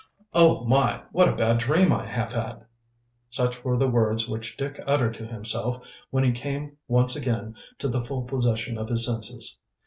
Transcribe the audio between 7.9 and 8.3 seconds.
full